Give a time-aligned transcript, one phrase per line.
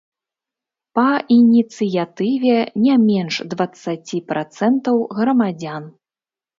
[0.99, 1.03] Па
[1.35, 2.57] ініцыятыве
[2.87, 5.83] не менш дваццаці працэнтаў грамадзян.